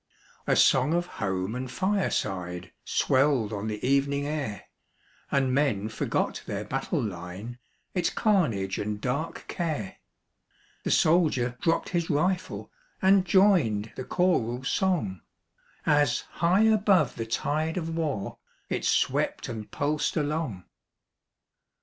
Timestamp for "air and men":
4.25-5.89